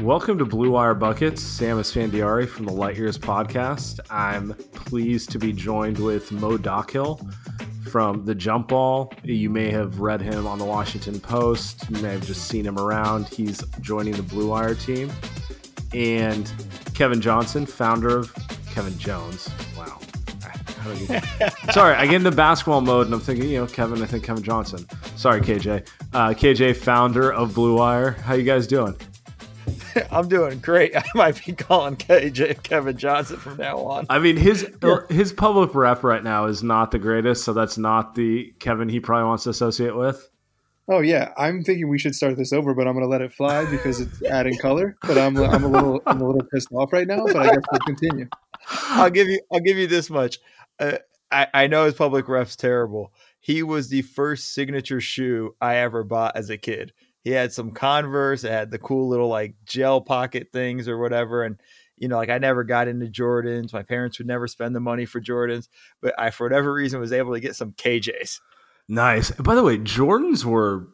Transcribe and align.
Welcome 0.00 0.38
to 0.38 0.44
Blue 0.46 0.70
Wire 0.70 0.94
Buckets. 0.94 1.42
Sam 1.42 1.76
Esfandiari 1.78 2.48
from 2.48 2.64
the 2.64 2.72
Light 2.72 2.96
Years 2.96 3.18
podcast. 3.18 4.00
I'm 4.08 4.54
pleased 4.72 5.30
to 5.32 5.38
be 5.38 5.52
joined 5.52 5.98
with 5.98 6.32
Mo 6.32 6.56
Dakhil 6.56 7.20
from 7.90 8.24
the 8.24 8.34
Jump 8.34 8.68
Ball. 8.68 9.12
You 9.24 9.50
may 9.50 9.70
have 9.70 10.00
read 10.00 10.22
him 10.22 10.46
on 10.46 10.58
the 10.58 10.64
Washington 10.64 11.20
Post. 11.20 11.84
You 11.90 12.00
may 12.02 12.12
have 12.12 12.26
just 12.26 12.48
seen 12.48 12.64
him 12.64 12.78
around. 12.78 13.28
He's 13.28 13.62
joining 13.80 14.14
the 14.14 14.22
Blue 14.22 14.48
Wire 14.48 14.74
team. 14.74 15.10
And 15.92 16.50
Kevin 16.94 17.20
Johnson, 17.20 17.66
founder 17.66 18.16
of 18.18 18.34
Kevin 18.70 18.96
Jones. 18.98 19.50
Wow. 19.76 19.98
How 20.78 20.94
do 20.94 20.98
you- 20.98 21.20
Sorry, 21.72 21.94
I 21.94 22.06
get 22.06 22.14
into 22.16 22.30
basketball 22.30 22.80
mode 22.80 23.06
and 23.06 23.14
I'm 23.14 23.20
thinking, 23.20 23.50
you 23.50 23.58
know, 23.60 23.66
Kevin, 23.66 24.02
I 24.02 24.06
think 24.06 24.24
Kevin 24.24 24.42
Johnson. 24.42 24.86
Sorry, 25.16 25.42
KJ. 25.42 25.86
Uh, 26.14 26.28
KJ, 26.30 26.76
founder 26.76 27.30
of 27.32 27.54
Blue 27.54 27.76
Wire. 27.76 28.12
How 28.12 28.32
you 28.34 28.44
guys 28.44 28.66
doing? 28.66 28.96
I'm 30.10 30.28
doing 30.28 30.58
great. 30.58 30.96
I 30.96 31.04
might 31.14 31.44
be 31.44 31.52
calling 31.52 31.96
KJ 31.96 32.62
Kevin 32.62 32.96
Johnson 32.96 33.36
from 33.36 33.56
now 33.56 33.78
on. 33.78 34.06
I 34.08 34.18
mean, 34.18 34.36
his 34.36 34.68
his 35.08 35.32
public 35.32 35.74
rep 35.74 36.04
right 36.04 36.22
now 36.22 36.46
is 36.46 36.62
not 36.62 36.90
the 36.90 36.98
greatest, 36.98 37.44
so 37.44 37.52
that's 37.52 37.78
not 37.78 38.14
the 38.14 38.52
Kevin 38.58 38.88
he 38.88 39.00
probably 39.00 39.26
wants 39.26 39.44
to 39.44 39.50
associate 39.50 39.96
with. 39.96 40.28
Oh 40.88 41.00
yeah, 41.00 41.32
I'm 41.36 41.62
thinking 41.62 41.88
we 41.88 41.98
should 41.98 42.16
start 42.16 42.36
this 42.36 42.52
over, 42.52 42.74
but 42.74 42.88
I'm 42.88 42.94
going 42.94 43.04
to 43.04 43.10
let 43.10 43.20
it 43.20 43.32
fly 43.32 43.64
because 43.70 44.00
it's 44.00 44.24
adding 44.24 44.56
color. 44.58 44.96
But 45.02 45.18
I'm 45.18 45.36
I'm 45.36 45.62
a 45.62 45.68
little 45.68 46.02
I'm 46.06 46.20
a 46.20 46.26
little 46.26 46.46
pissed 46.52 46.72
off 46.72 46.92
right 46.92 47.06
now. 47.06 47.24
But 47.26 47.36
I 47.36 47.54
guess 47.54 47.64
we'll 47.70 47.80
continue. 47.80 48.28
I'll 48.88 49.10
give 49.10 49.28
you 49.28 49.40
I'll 49.52 49.60
give 49.60 49.76
you 49.76 49.86
this 49.86 50.10
much. 50.10 50.38
Uh, 50.78 50.98
I 51.30 51.46
I 51.54 51.66
know 51.68 51.84
his 51.84 51.94
public 51.94 52.28
rep's 52.28 52.56
terrible. 52.56 53.12
He 53.38 53.62
was 53.62 53.88
the 53.88 54.02
first 54.02 54.52
signature 54.52 55.00
shoe 55.00 55.54
I 55.60 55.76
ever 55.76 56.04
bought 56.04 56.36
as 56.36 56.50
a 56.50 56.58
kid. 56.58 56.92
He 57.22 57.30
had 57.30 57.52
some 57.52 57.72
Converse. 57.72 58.44
It 58.44 58.50
had 58.50 58.70
the 58.70 58.78
cool 58.78 59.08
little 59.08 59.28
like 59.28 59.54
gel 59.64 60.00
pocket 60.00 60.48
things 60.52 60.88
or 60.88 60.98
whatever, 60.98 61.44
and 61.44 61.60
you 61.96 62.08
know, 62.08 62.16
like 62.16 62.30
I 62.30 62.38
never 62.38 62.64
got 62.64 62.88
into 62.88 63.06
Jordans. 63.06 63.72
My 63.72 63.82
parents 63.82 64.18
would 64.18 64.26
never 64.26 64.46
spend 64.46 64.74
the 64.74 64.80
money 64.80 65.04
for 65.04 65.20
Jordans, 65.20 65.68
but 66.00 66.14
I, 66.18 66.30
for 66.30 66.46
whatever 66.46 66.72
reason, 66.72 66.98
was 66.98 67.12
able 67.12 67.34
to 67.34 67.40
get 67.40 67.56
some 67.56 67.72
KJs. 67.72 68.40
Nice. 68.88 69.30
By 69.32 69.54
the 69.54 69.62
way, 69.62 69.78
Jordans 69.78 70.44
were 70.44 70.88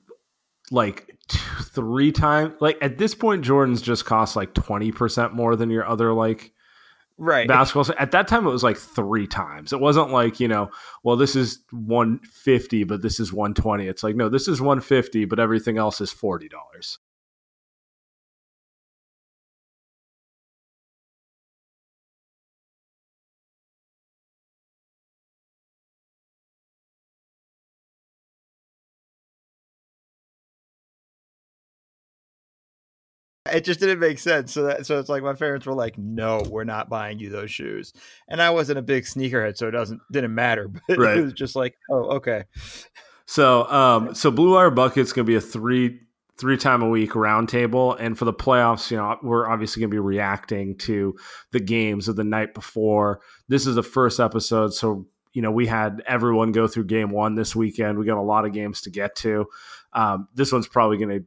like 0.73 1.17
two, 1.29 1.63
three 1.63 2.11
times 2.11 2.55
like 2.61 2.77
at 2.83 2.99
this 2.99 3.15
point, 3.15 3.45
Jordans 3.45 3.83
just 3.83 4.05
cost 4.05 4.35
like 4.35 4.53
twenty 4.53 4.91
percent 4.91 5.33
more 5.33 5.55
than 5.55 5.71
your 5.71 5.87
other 5.87 6.13
like 6.13 6.53
right. 7.19 7.49
basketball. 7.49 7.95
At 7.99 8.13
that 8.13 8.29
time 8.29 8.47
it 8.47 8.51
was 8.51 8.65
like 8.65 8.77
three 8.77 9.27
times. 9.27 9.73
It 9.73 9.81
wasn't 9.81 10.11
like 10.11 10.41
you 10.41 10.49
know 10.49 10.71
well 11.03 11.17
this 11.17 11.37
is 11.37 11.61
150 11.71 12.85
but 12.85 13.03
this 13.03 13.21
is 13.21 13.33
120 13.33 13.87
it's 13.87 14.03
like 14.03 14.17
no 14.17 14.29
this 14.29 14.49
is 14.49 14.61
150 14.61 15.25
but 15.25 15.39
everything 15.39 15.79
else 15.79 16.01
is 16.01 16.13
$40 16.13 16.49
it 33.53 33.65
just 33.65 33.81
didn't 33.81 33.99
make 33.99 34.19
sense. 34.19 34.53
So 34.53 34.65
that 34.65 34.87
so 34.87 34.99
it's 34.99 35.09
like 35.09 35.23
my 35.23 35.33
parents 35.35 35.67
were 35.67 35.75
like, 35.75 35.97
"No, 35.99 36.43
we're 36.51 36.65
not 36.65 36.89
buying 36.89 37.19
you 37.19 37.31
those 37.31 37.51
shoes." 37.51 37.93
And 38.29 38.41
I 38.43 38.51
wasn't 38.51 38.79
a 38.79 38.83
big 38.83 39.05
sneakerhead, 39.05 39.57
so 39.57 39.69
it 39.69 39.73
doesn't 39.73 40.01
didn't 40.13 40.35
matter. 40.35 40.69
But 40.89 40.99
Right. 40.99 41.19
it 41.19 41.23
was 41.23 41.33
just 41.33 41.57
like, 41.57 41.77
"Oh, 41.91 42.17
okay." 42.17 42.45
So, 43.27 43.69
um, 43.71 44.15
so 44.15 44.31
Blue 44.31 44.55
Wire 44.55 44.71
Bucket's 44.71 45.13
going 45.13 45.27
to 45.27 45.31
be 45.31 45.37
a 45.37 45.41
three 45.41 46.01
three 46.39 46.57
time 46.57 46.83
a 46.83 46.89
week 46.89 47.13
roundtable, 47.13 47.97
and 47.99 48.17
for 48.19 48.25
the 48.25 48.33
playoffs, 48.33 48.91
you 48.91 48.97
know, 48.97 49.17
we're 49.23 49.49
obviously 49.49 49.81
going 49.81 49.91
to 49.91 49.95
be 49.95 49.99
reacting 50.01 50.77
to 50.79 51.17
the 51.51 51.61
games 51.61 52.09
of 52.09 52.17
the 52.17 52.25
night 52.25 52.55
before. 52.55 53.21
This 53.49 53.67
is 53.67 53.75
the 53.75 53.83
first 53.83 54.21
episode, 54.21 54.75
so 54.75 55.07
you 55.33 55.43
know 55.43 55.51
we 55.51 55.67
had 55.67 56.03
everyone 56.07 56.53
go 56.53 56.67
through 56.69 56.85
game 56.85 57.11
one 57.11 57.35
this 57.35 57.57
weekend. 57.57 57.99
We 57.99 58.07
got 58.07 58.19
a 58.19 58.23
lot 58.23 58.45
of 58.45 58.53
games 58.53 58.83
to 58.83 58.91
get 58.91 59.17
to. 59.17 59.47
Um, 59.93 60.29
this 60.35 60.53
one's 60.53 60.69
probably 60.69 60.99
going 60.99 61.21
to 61.21 61.25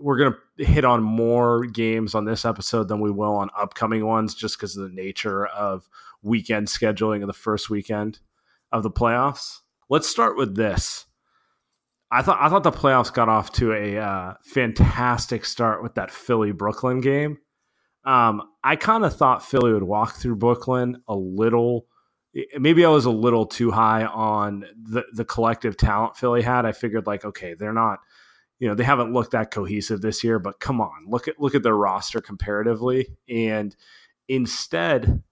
we're 0.00 0.18
going 0.18 0.34
to 0.58 0.64
hit 0.64 0.84
on 0.84 1.02
more 1.02 1.64
games 1.64 2.14
on 2.14 2.24
this 2.24 2.44
episode 2.44 2.88
than 2.88 3.00
we 3.00 3.10
will 3.10 3.34
on 3.34 3.50
upcoming 3.58 4.06
ones, 4.06 4.34
just 4.34 4.58
because 4.58 4.76
of 4.76 4.88
the 4.88 4.94
nature 4.94 5.46
of 5.46 5.88
weekend 6.22 6.68
scheduling 6.68 7.22
of 7.22 7.26
the 7.26 7.32
first 7.32 7.70
weekend 7.70 8.20
of 8.72 8.82
the 8.82 8.90
playoffs. 8.90 9.58
Let's 9.88 10.08
start 10.08 10.36
with 10.36 10.56
this. 10.56 11.06
I 12.10 12.22
thought 12.22 12.38
I 12.40 12.48
thought 12.48 12.62
the 12.62 12.70
playoffs 12.70 13.12
got 13.12 13.28
off 13.28 13.52
to 13.52 13.72
a 13.72 13.98
uh, 13.98 14.34
fantastic 14.42 15.44
start 15.44 15.82
with 15.82 15.94
that 15.96 16.10
Philly 16.10 16.52
Brooklyn 16.52 17.00
game. 17.00 17.38
Um, 18.04 18.42
I 18.64 18.76
kind 18.76 19.04
of 19.04 19.14
thought 19.14 19.44
Philly 19.44 19.72
would 19.72 19.82
walk 19.82 20.16
through 20.16 20.36
Brooklyn 20.36 21.02
a 21.06 21.14
little. 21.14 21.86
Maybe 22.58 22.84
I 22.84 22.88
was 22.88 23.04
a 23.04 23.10
little 23.10 23.44
too 23.44 23.70
high 23.70 24.06
on 24.06 24.64
the 24.90 25.04
the 25.12 25.24
collective 25.24 25.76
talent 25.76 26.16
Philly 26.16 26.40
had. 26.40 26.64
I 26.64 26.72
figured 26.72 27.06
like, 27.06 27.24
okay, 27.24 27.54
they're 27.54 27.72
not, 27.74 27.98
you 28.58 28.68
know, 28.68 28.74
they 28.74 28.84
haven't 28.84 29.12
looked 29.12 29.32
that 29.32 29.50
cohesive 29.50 30.00
this 30.00 30.24
year. 30.24 30.38
But 30.38 30.60
come 30.60 30.80
on, 30.80 31.06
look 31.06 31.28
at 31.28 31.40
look 31.40 31.54
at 31.54 31.62
their 31.62 31.76
roster 31.76 32.20
comparatively, 32.20 33.16
and 33.28 33.74
instead, 34.28 35.22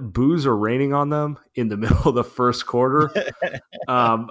boos 0.00 0.46
are 0.46 0.56
raining 0.56 0.92
on 0.92 1.10
them 1.10 1.38
in 1.54 1.68
the 1.68 1.76
middle 1.78 2.08
of 2.08 2.14
the 2.14 2.24
first 2.24 2.66
quarter. 2.66 3.10
um, 3.88 4.28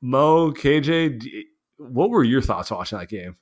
Mo, 0.00 0.52
KJ, 0.52 1.44
what 1.78 2.10
were 2.10 2.24
your 2.24 2.42
thoughts 2.42 2.70
watching 2.70 2.98
that 2.98 3.08
game? 3.08 3.36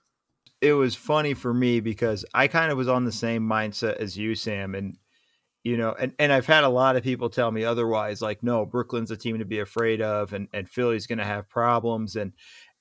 It 0.60 0.74
was 0.74 0.94
funny 0.94 1.32
for 1.32 1.54
me 1.54 1.80
because 1.80 2.24
I 2.34 2.46
kind 2.46 2.70
of 2.70 2.76
was 2.76 2.88
on 2.88 3.04
the 3.04 3.12
same 3.12 3.48
mindset 3.48 3.96
as 3.96 4.16
you, 4.16 4.34
Sam, 4.34 4.74
and 4.74 4.98
you 5.62 5.76
know, 5.76 5.94
and, 5.98 6.14
and 6.18 6.32
I've 6.32 6.46
had 6.46 6.64
a 6.64 6.68
lot 6.68 6.96
of 6.96 7.02
people 7.02 7.28
tell 7.28 7.50
me 7.50 7.64
otherwise, 7.64 8.22
like, 8.22 8.42
no, 8.42 8.64
Brooklyn's 8.64 9.10
a 9.10 9.16
team 9.16 9.38
to 9.38 9.44
be 9.44 9.58
afraid 9.58 10.00
of, 10.00 10.32
and, 10.32 10.48
and 10.54 10.68
Philly's 10.68 11.06
going 11.06 11.18
to 11.18 11.24
have 11.24 11.50
problems, 11.50 12.16
and 12.16 12.32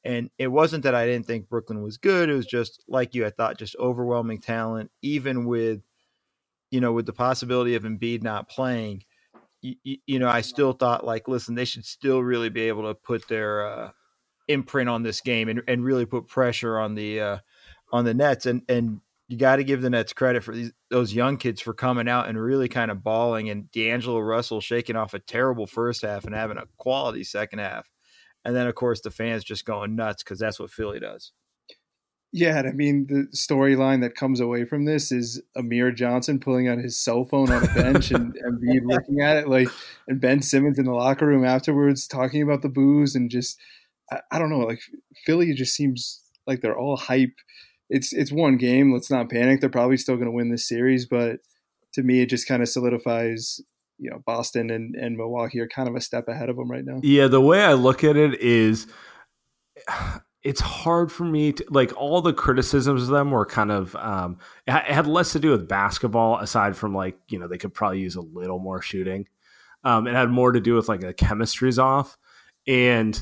and 0.03 0.29
it 0.37 0.47
wasn't 0.47 0.83
that 0.83 0.95
I 0.95 1.05
didn't 1.05 1.25
think 1.25 1.49
Brooklyn 1.49 1.81
was 1.81 1.97
good. 1.97 2.29
It 2.29 2.35
was 2.35 2.45
just 2.45 2.83
like 2.87 3.13
you, 3.13 3.25
I 3.25 3.29
thought 3.29 3.57
just 3.57 3.75
overwhelming 3.77 4.39
talent, 4.39 4.91
even 5.01 5.45
with, 5.45 5.81
you 6.71 6.79
know, 6.79 6.93
with 6.93 7.05
the 7.05 7.13
possibility 7.13 7.75
of 7.75 7.83
Embiid 7.83 8.23
not 8.23 8.49
playing. 8.49 9.03
You, 9.61 9.75
you 9.83 10.19
know, 10.19 10.29
I 10.29 10.41
still 10.41 10.71
thought 10.71 11.05
like, 11.05 11.27
listen, 11.27 11.55
they 11.55 11.65
should 11.65 11.85
still 11.85 12.23
really 12.23 12.49
be 12.49 12.61
able 12.61 12.83
to 12.83 12.95
put 12.95 13.27
their 13.27 13.67
uh, 13.67 13.91
imprint 14.47 14.89
on 14.89 15.03
this 15.03 15.19
game 15.19 15.49
and, 15.49 15.61
and 15.67 15.83
really 15.83 16.05
put 16.05 16.27
pressure 16.27 16.79
on 16.79 16.95
the 16.95 17.19
uh, 17.19 17.37
on 17.91 18.05
the 18.05 18.13
Nets. 18.13 18.45
And 18.45 18.61
and 18.69 19.01
you 19.27 19.37
got 19.37 19.57
to 19.57 19.65
give 19.65 19.81
the 19.81 19.89
Nets 19.89 20.13
credit 20.13 20.43
for 20.43 20.55
these, 20.55 20.71
those 20.89 21.13
young 21.13 21.37
kids 21.37 21.61
for 21.61 21.73
coming 21.73 22.07
out 22.07 22.29
and 22.29 22.41
really 22.41 22.69
kind 22.69 22.89
of 22.89 23.03
balling. 23.03 23.49
And 23.49 23.69
D'Angelo 23.71 24.19
Russell 24.19 24.61
shaking 24.61 24.95
off 24.95 25.13
a 25.13 25.19
terrible 25.19 25.67
first 25.67 26.03
half 26.03 26.23
and 26.23 26.33
having 26.33 26.57
a 26.57 26.63
quality 26.77 27.25
second 27.25 27.59
half. 27.59 27.87
And 28.49 28.55
then, 28.55 28.65
of 28.65 28.73
course, 28.73 29.01
the 29.01 29.11
fans 29.11 29.43
just 29.43 29.63
going 29.63 29.95
nuts 29.95 30.23
because 30.23 30.39
that's 30.39 30.59
what 30.59 30.71
Philly 30.71 30.99
does. 30.99 31.33
Yeah, 32.31 32.57
and 32.57 32.67
I 32.67 32.71
mean 32.71 33.05
the 33.05 33.27
storyline 33.37 34.01
that 34.01 34.15
comes 34.15 34.39
away 34.39 34.65
from 34.65 34.85
this 34.85 35.11
is 35.11 35.39
Amir 35.55 35.91
Johnson 35.91 36.39
pulling 36.39 36.67
out 36.67 36.79
his 36.79 36.97
cell 36.97 37.25
phone 37.25 37.51
on 37.51 37.63
a 37.63 37.73
bench 37.75 38.09
and, 38.09 38.35
and 38.41 38.59
Embiid 38.59 38.85
looking 38.85 39.21
at 39.21 39.37
it 39.37 39.47
like, 39.47 39.67
and 40.07 40.19
Ben 40.19 40.41
Simmons 40.41 40.79
in 40.79 40.85
the 40.85 40.93
locker 40.93 41.27
room 41.27 41.45
afterwards 41.45 42.07
talking 42.07 42.41
about 42.41 42.63
the 42.63 42.69
boos 42.69 43.13
and 43.13 43.29
just 43.29 43.59
I, 44.11 44.21
I 44.31 44.39
don't 44.39 44.49
know, 44.49 44.65
like 44.65 44.81
Philly 45.27 45.53
just 45.53 45.75
seems 45.75 46.23
like 46.47 46.61
they're 46.61 46.77
all 46.77 46.97
hype. 46.97 47.35
It's 47.87 48.13
it's 48.13 48.31
one 48.31 48.57
game. 48.57 48.91
Let's 48.91 49.11
not 49.11 49.29
panic. 49.29 49.61
They're 49.61 49.69
probably 49.69 49.97
still 49.97 50.15
going 50.15 50.25
to 50.25 50.31
win 50.31 50.49
this 50.49 50.67
series, 50.67 51.05
but 51.05 51.41
to 51.93 52.01
me, 52.01 52.21
it 52.21 52.31
just 52.31 52.47
kind 52.47 52.63
of 52.63 52.69
solidifies 52.69 53.61
you 53.99 54.09
know 54.09 54.21
Boston 54.25 54.69
and, 54.69 54.95
and 54.95 55.17
Milwaukee 55.17 55.59
are 55.59 55.67
kind 55.67 55.89
of 55.89 55.95
a 55.95 56.01
step 56.01 56.27
ahead 56.27 56.49
of 56.49 56.55
them 56.55 56.71
right 56.71 56.85
now. 56.85 56.99
Yeah, 57.03 57.27
the 57.27 57.41
way 57.41 57.63
I 57.63 57.73
look 57.73 58.03
at 58.03 58.15
it 58.15 58.41
is 58.41 58.87
it's 60.43 60.61
hard 60.61 61.11
for 61.11 61.25
me 61.25 61.51
to 61.51 61.65
like 61.69 61.95
all 61.97 62.21
the 62.21 62.33
criticisms 62.33 63.03
of 63.03 63.09
them 63.09 63.31
were 63.31 63.45
kind 63.45 63.71
of 63.71 63.95
um 63.97 64.37
it 64.65 64.71
had 64.71 65.07
less 65.07 65.33
to 65.33 65.39
do 65.39 65.51
with 65.51 65.67
basketball 65.67 66.37
aside 66.39 66.75
from 66.75 66.95
like 66.95 67.17
you 67.27 67.37
know 67.37 67.47
they 67.47 67.57
could 67.57 67.73
probably 67.73 67.99
use 67.99 68.15
a 68.15 68.21
little 68.21 68.59
more 68.59 68.81
shooting 68.81 69.27
um 69.83 70.07
it 70.07 70.13
had 70.13 70.29
more 70.29 70.51
to 70.51 70.61
do 70.61 70.75
with 70.75 70.87
like 70.87 71.01
the 71.01 71.13
chemistry's 71.13 71.79
off 71.79 72.17
and 72.67 73.21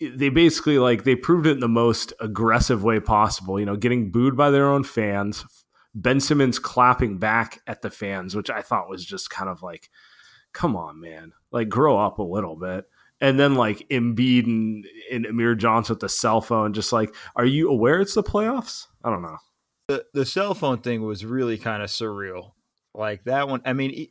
they 0.00 0.30
basically 0.30 0.78
like 0.78 1.04
they 1.04 1.14
proved 1.14 1.46
it 1.46 1.52
in 1.52 1.60
the 1.60 1.68
most 1.68 2.12
aggressive 2.18 2.82
way 2.82 2.98
possible 2.98 3.60
you 3.60 3.66
know 3.66 3.76
getting 3.76 4.10
booed 4.10 4.36
by 4.36 4.50
their 4.50 4.70
own 4.70 4.82
fans 4.82 5.44
ben 5.94 6.20
simmons 6.20 6.58
clapping 6.58 7.18
back 7.18 7.60
at 7.66 7.82
the 7.82 7.90
fans 7.90 8.34
which 8.34 8.50
i 8.50 8.62
thought 8.62 8.88
was 8.88 9.04
just 9.04 9.30
kind 9.30 9.48
of 9.50 9.62
like 9.62 9.90
come 10.52 10.76
on 10.76 11.00
man 11.00 11.32
like 11.50 11.68
grow 11.68 11.98
up 11.98 12.18
a 12.18 12.22
little 12.22 12.56
bit 12.56 12.86
and 13.22 13.38
then 13.38 13.54
like 13.54 13.88
Embiid 13.88 14.46
and, 14.46 14.84
and 15.10 15.24
Amir 15.24 15.54
Johnson 15.54 15.94
with 15.94 16.00
the 16.00 16.08
cell 16.08 16.40
phone, 16.40 16.74
just 16.74 16.92
like, 16.92 17.14
are 17.36 17.46
you 17.46 17.70
aware 17.70 18.00
it's 18.00 18.14
the 18.14 18.22
playoffs? 18.22 18.88
I 19.04 19.10
don't 19.10 19.22
know. 19.22 19.38
The 19.86 20.04
the 20.12 20.26
cell 20.26 20.54
phone 20.54 20.78
thing 20.80 21.02
was 21.02 21.24
really 21.24 21.56
kind 21.56 21.82
of 21.82 21.88
surreal. 21.88 22.52
Like 22.92 23.24
that 23.24 23.48
one, 23.48 23.62
I 23.64 23.72
mean, 23.74 24.08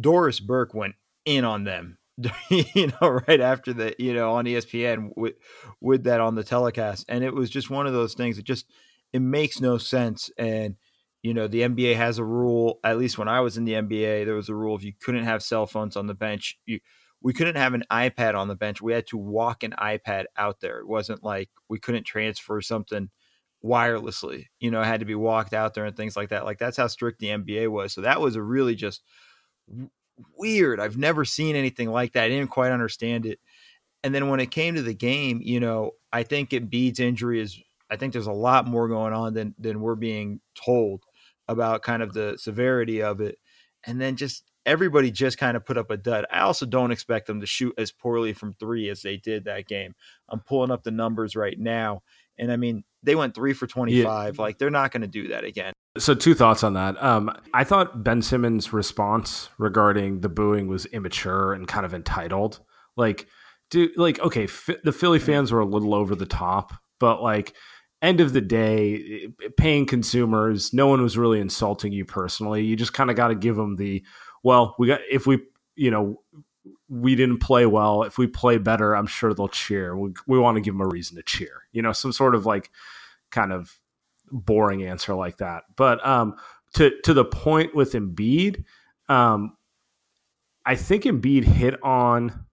Doris 0.00 0.38
Burke 0.38 0.72
went 0.72 0.94
in 1.24 1.44
on 1.44 1.64
them, 1.64 1.98
you 2.48 2.92
know, 3.02 3.20
right 3.26 3.40
after 3.40 3.72
the, 3.72 3.94
you 3.98 4.14
know, 4.14 4.32
on 4.34 4.44
ESPN 4.44 5.10
with 5.16 5.34
with 5.80 6.04
that 6.04 6.20
on 6.20 6.36
the 6.36 6.44
telecast, 6.44 7.06
and 7.08 7.24
it 7.24 7.34
was 7.34 7.50
just 7.50 7.70
one 7.70 7.88
of 7.88 7.92
those 7.92 8.14
things 8.14 8.36
that 8.36 8.44
just 8.44 8.66
it 9.12 9.20
makes 9.20 9.60
no 9.60 9.78
sense. 9.78 10.30
And 10.38 10.76
you 11.24 11.32
know, 11.32 11.48
the 11.48 11.62
NBA 11.62 11.96
has 11.96 12.18
a 12.18 12.24
rule. 12.24 12.80
At 12.84 12.98
least 12.98 13.16
when 13.16 13.28
I 13.28 13.40
was 13.40 13.56
in 13.56 13.64
the 13.64 13.72
NBA, 13.72 14.26
there 14.26 14.34
was 14.34 14.50
a 14.50 14.54
rule 14.54 14.76
if 14.76 14.84
you 14.84 14.92
couldn't 15.00 15.24
have 15.24 15.42
cell 15.42 15.66
phones 15.66 15.96
on 15.96 16.06
the 16.06 16.14
bench, 16.14 16.58
you 16.66 16.80
we 17.22 17.32
couldn't 17.32 17.56
have 17.56 17.72
an 17.72 17.84
iPad 17.90 18.34
on 18.34 18.48
the 18.48 18.54
bench. 18.54 18.82
We 18.82 18.92
had 18.92 19.06
to 19.06 19.16
walk 19.16 19.62
an 19.62 19.74
iPad 19.80 20.26
out 20.36 20.60
there. 20.60 20.80
It 20.80 20.86
wasn't 20.86 21.24
like 21.24 21.48
we 21.70 21.78
couldn't 21.78 22.04
transfer 22.04 22.60
something 22.60 23.08
wirelessly. 23.64 24.48
You 24.60 24.70
know, 24.70 24.82
it 24.82 24.84
had 24.84 25.00
to 25.00 25.06
be 25.06 25.14
walked 25.14 25.54
out 25.54 25.72
there 25.72 25.86
and 25.86 25.96
things 25.96 26.14
like 26.14 26.28
that. 26.28 26.44
Like 26.44 26.58
that's 26.58 26.76
how 26.76 26.88
strict 26.88 27.20
the 27.20 27.28
NBA 27.28 27.68
was. 27.68 27.94
So 27.94 28.02
that 28.02 28.20
was 28.20 28.36
a 28.36 28.42
really 28.42 28.74
just 28.74 29.02
weird. 30.36 30.78
I've 30.78 30.98
never 30.98 31.24
seen 31.24 31.56
anything 31.56 31.88
like 31.88 32.12
that. 32.12 32.24
I 32.24 32.28
didn't 32.28 32.50
quite 32.50 32.70
understand 32.70 33.24
it. 33.24 33.40
And 34.02 34.14
then 34.14 34.28
when 34.28 34.40
it 34.40 34.50
came 34.50 34.74
to 34.74 34.82
the 34.82 34.92
game, 34.92 35.40
you 35.42 35.58
know, 35.58 35.92
I 36.12 36.22
think 36.22 36.52
it 36.52 36.68
Embiid's 36.68 37.00
injury 37.00 37.40
is 37.40 37.58
I 37.90 37.96
think 37.96 38.12
there's 38.12 38.26
a 38.26 38.32
lot 38.32 38.66
more 38.66 38.88
going 38.88 39.14
on 39.14 39.32
than 39.32 39.54
than 39.58 39.80
we're 39.80 39.94
being 39.94 40.40
told 40.54 41.02
about 41.48 41.82
kind 41.82 42.02
of 42.02 42.12
the 42.12 42.36
severity 42.38 43.02
of 43.02 43.20
it. 43.20 43.38
And 43.86 44.00
then 44.00 44.16
just 44.16 44.44
everybody 44.66 45.10
just 45.10 45.38
kind 45.38 45.56
of 45.56 45.64
put 45.64 45.78
up 45.78 45.90
a 45.90 45.96
dud. 45.96 46.24
I 46.30 46.40
also 46.40 46.66
don't 46.66 46.90
expect 46.90 47.26
them 47.26 47.40
to 47.40 47.46
shoot 47.46 47.74
as 47.76 47.92
poorly 47.92 48.32
from 48.32 48.54
three 48.54 48.88
as 48.88 49.02
they 49.02 49.16
did 49.16 49.44
that 49.44 49.66
game. 49.66 49.94
I'm 50.28 50.40
pulling 50.40 50.70
up 50.70 50.82
the 50.82 50.90
numbers 50.90 51.36
right 51.36 51.58
now. 51.58 52.02
And 52.38 52.50
I 52.50 52.56
mean, 52.56 52.84
they 53.02 53.14
went 53.14 53.34
three 53.34 53.52
for 53.52 53.66
25. 53.66 54.36
Yeah. 54.36 54.42
Like, 54.42 54.58
they're 54.58 54.70
not 54.70 54.90
going 54.90 55.02
to 55.02 55.06
do 55.06 55.28
that 55.28 55.44
again. 55.44 55.72
So, 55.98 56.14
two 56.14 56.34
thoughts 56.34 56.64
on 56.64 56.74
that. 56.74 57.00
Um, 57.02 57.30
I 57.52 57.62
thought 57.62 58.02
Ben 58.02 58.22
Simmons' 58.22 58.72
response 58.72 59.50
regarding 59.58 60.20
the 60.20 60.28
booing 60.28 60.66
was 60.66 60.86
immature 60.86 61.52
and 61.52 61.68
kind 61.68 61.86
of 61.86 61.94
entitled. 61.94 62.60
Like, 62.96 63.28
dude, 63.70 63.96
like, 63.96 64.18
okay, 64.20 64.44
f- 64.44 64.70
the 64.82 64.92
Philly 64.92 65.20
fans 65.20 65.52
were 65.52 65.60
a 65.60 65.66
little 65.66 65.94
over 65.94 66.16
the 66.16 66.26
top, 66.26 66.72
but 66.98 67.22
like, 67.22 67.54
end 68.04 68.20
of 68.20 68.32
the 68.32 68.40
day, 68.40 69.28
paying 69.56 69.86
consumers, 69.86 70.72
no 70.72 70.86
one 70.86 71.02
was 71.02 71.18
really 71.18 71.40
insulting 71.40 71.92
you 71.92 72.04
personally. 72.04 72.64
You 72.64 72.76
just 72.76 72.92
kind 72.92 73.10
of 73.10 73.16
got 73.16 73.28
to 73.28 73.34
give 73.34 73.56
them 73.56 73.76
the 73.76 74.04
well, 74.42 74.76
we 74.78 74.88
got 74.88 75.00
if 75.10 75.26
we 75.26 75.40
you 75.74 75.90
know 75.90 76.20
we 76.88 77.14
didn't 77.14 77.38
play 77.38 77.66
well. 77.66 78.02
If 78.02 78.18
we 78.18 78.26
play 78.26 78.58
better, 78.58 78.94
I'm 78.94 79.06
sure 79.06 79.34
they'll 79.34 79.48
cheer. 79.48 79.96
We, 79.96 80.12
we 80.26 80.38
want 80.38 80.56
to 80.56 80.60
give 80.60 80.74
them 80.74 80.82
a 80.82 80.88
reason 80.88 81.16
to 81.16 81.22
cheer. 81.22 81.62
You 81.72 81.82
know, 81.82 81.92
some 81.92 82.12
sort 82.12 82.34
of 82.34 82.46
like 82.46 82.70
kind 83.30 83.52
of 83.52 83.74
boring 84.30 84.84
answer 84.84 85.14
like 85.14 85.38
that. 85.38 85.64
But 85.76 86.06
um, 86.06 86.36
to 86.74 86.92
to 87.02 87.14
the 87.14 87.24
point 87.24 87.74
with 87.74 87.92
Embiid, 87.92 88.64
um, 89.08 89.56
I 90.64 90.76
think 90.76 91.04
Embiid 91.04 91.44
hit 91.44 91.82
on. 91.82 92.46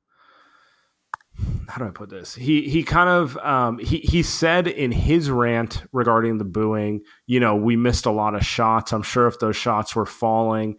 How 1.68 1.80
do 1.80 1.88
I 1.88 1.92
put 1.92 2.10
this? 2.10 2.36
He 2.36 2.70
he 2.70 2.84
kind 2.84 3.10
of 3.10 3.38
um, 3.38 3.78
he 3.78 4.00
he 4.00 4.24
said 4.24 4.68
in 4.68 4.92
his 4.92 5.30
rant 5.30 5.84
regarding 5.92 6.38
the 6.38 6.46
booing, 6.46 7.02
you 7.28 7.40
know, 7.40 7.56
we 7.56 7.76
missed 7.76 8.06
a 8.06 8.12
lot 8.12 8.36
of 8.36 8.46
shots. 8.46 8.92
I'm 8.92 9.04
sure 9.04 9.28
if 9.28 9.40
those 9.40 9.56
shots 9.56 9.96
were 9.96 10.06
falling, 10.06 10.78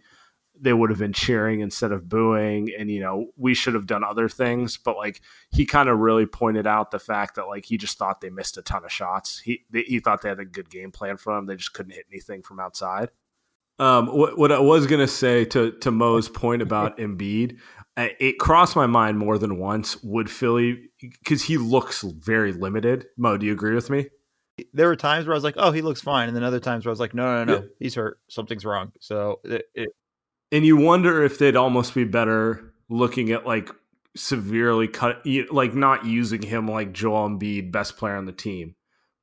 they 0.63 0.73
would 0.73 0.89
have 0.89 0.99
been 0.99 1.13
cheering 1.13 1.59
instead 1.59 1.91
of 1.91 2.07
booing 2.07 2.69
and 2.77 2.89
you 2.89 2.99
know 2.99 3.27
we 3.35 3.53
should 3.53 3.73
have 3.73 3.85
done 3.85 4.03
other 4.03 4.29
things 4.29 4.77
but 4.77 4.95
like 4.95 5.21
he 5.51 5.65
kind 5.65 5.89
of 5.89 5.99
really 5.99 6.25
pointed 6.25 6.65
out 6.65 6.91
the 6.91 6.99
fact 6.99 7.35
that 7.35 7.47
like 7.47 7.65
he 7.65 7.77
just 7.77 7.97
thought 7.97 8.21
they 8.21 8.29
missed 8.29 8.57
a 8.57 8.61
ton 8.61 8.85
of 8.85 8.91
shots 8.91 9.39
he 9.39 9.63
they, 9.69 9.81
he 9.81 9.99
thought 9.99 10.21
they 10.21 10.29
had 10.29 10.39
a 10.39 10.45
good 10.45 10.69
game 10.69 10.91
plan 10.91 11.17
for 11.17 11.35
them 11.35 11.45
they 11.45 11.55
just 11.55 11.73
couldn't 11.73 11.93
hit 11.93 12.05
anything 12.11 12.41
from 12.41 12.59
outside 12.59 13.09
um, 13.79 14.07
what, 14.07 14.37
what 14.37 14.51
I 14.51 14.59
was 14.59 14.85
gonna 14.85 15.07
say 15.07 15.45
to 15.45 15.71
to 15.71 15.89
Mo's 15.89 16.29
point 16.29 16.61
about 16.61 16.99
Embiid, 16.99 17.57
it 17.97 18.39
crossed 18.39 18.75
my 18.75 18.87
mind 18.87 19.17
more 19.17 19.37
than 19.37 19.57
once. 19.57 20.01
Would 20.03 20.29
Philly 20.29 20.89
because 20.99 21.43
he 21.43 21.57
looks 21.57 22.01
very 22.01 22.51
limited? 22.51 23.05
Mo, 23.17 23.37
do 23.37 23.45
you 23.45 23.51
agree 23.51 23.75
with 23.75 23.89
me? 23.89 24.07
There 24.73 24.87
were 24.87 24.95
times 24.95 25.25
where 25.25 25.33
I 25.33 25.37
was 25.37 25.43
like, 25.43 25.55
"Oh, 25.57 25.71
he 25.71 25.81
looks 25.81 26.01
fine," 26.01 26.27
and 26.27 26.35
then 26.35 26.43
other 26.43 26.59
times 26.59 26.85
where 26.85 26.91
I 26.91 26.93
was 26.93 26.99
like, 26.99 27.13
"No, 27.13 27.43
no, 27.43 27.43
no, 27.43 27.61
yeah. 27.61 27.67
he's 27.79 27.95
hurt. 27.95 28.19
Something's 28.29 28.65
wrong." 28.65 28.91
So 28.99 29.39
it, 29.43 29.65
it, 29.73 29.89
and 30.51 30.65
you 30.65 30.77
wonder 30.77 31.23
if 31.23 31.39
they'd 31.39 31.55
almost 31.55 31.95
be 31.95 32.03
better 32.03 32.73
looking 32.89 33.31
at 33.31 33.47
like 33.47 33.69
severely 34.15 34.87
cut, 34.87 35.25
like 35.51 35.73
not 35.73 36.05
using 36.05 36.43
him 36.43 36.67
like 36.67 36.93
Joel 36.93 37.29
Embiid, 37.29 37.71
best 37.71 37.97
player 37.97 38.15
on 38.15 38.25
the 38.25 38.31
team, 38.31 38.75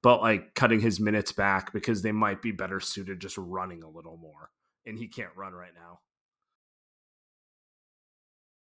but 0.03 0.21
like 0.21 0.55
cutting 0.55 0.81
his 0.81 0.99
minutes 0.99 1.33
back 1.33 1.73
because 1.73 2.03
they 2.03 2.13
might 2.13 2.43
be 2.43 2.51
better 2.51 2.81
suited 2.81 3.21
just 3.21 3.39
running 3.39 3.83
a 3.85 3.89
little 3.89 4.17
more, 4.17 4.51
and 4.85 4.99
he 4.99 5.07
can't 5.07 5.37
run 5.37 5.53
right 5.53 5.75
now. 5.75 6.01